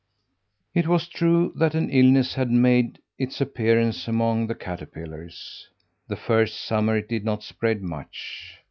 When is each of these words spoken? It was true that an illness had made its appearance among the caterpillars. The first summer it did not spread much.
It 0.73 0.87
was 0.87 1.07
true 1.07 1.53
that 1.55 1.75
an 1.75 1.91
illness 1.91 2.33
had 2.33 2.49
made 2.49 2.97
its 3.19 3.39
appearance 3.39 4.07
among 4.07 4.47
the 4.47 4.55
caterpillars. 4.55 5.67
The 6.07 6.15
first 6.15 6.59
summer 6.59 6.97
it 6.97 7.07
did 7.07 7.23
not 7.23 7.43
spread 7.43 7.83
much. 7.83 8.57